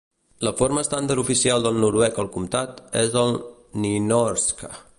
La 0.45 0.53
forma 0.61 0.83
estàndard 0.85 1.21
oficial 1.23 1.67
del 1.67 1.77
noruec 1.83 2.17
al 2.23 2.29
comtat 2.37 2.79
és 3.03 3.19
el 3.25 3.37
nynorsk. 3.85 4.65